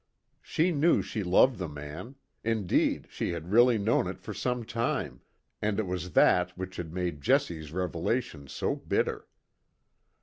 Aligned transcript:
She 0.41 0.71
knew 0.71 1.03
she 1.03 1.21
loved 1.23 1.59
the 1.59 1.67
man; 1.67 2.15
indeed, 2.43 3.05
she 3.11 3.29
had 3.33 3.51
really 3.51 3.77
known 3.77 4.07
it 4.07 4.19
for 4.19 4.33
some 4.33 4.63
time, 4.63 5.21
and 5.61 5.79
it 5.79 5.85
was 5.85 6.13
that 6.13 6.57
which 6.57 6.77
had 6.77 6.91
made 6.91 7.21
Jessie's 7.21 7.71
revelation 7.71 8.47
so 8.47 8.75
bitter. 8.75 9.27